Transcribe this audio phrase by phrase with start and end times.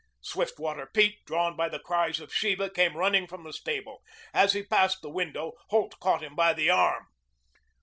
[0.23, 4.01] Swiftwater Pete, drawn by the cries of Sheba, came running from the stable.
[4.33, 7.05] As he passed the window, Holt caught him by the arm.